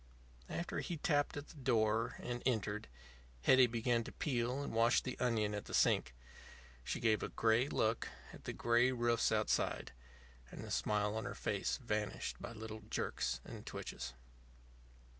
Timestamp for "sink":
5.75-6.15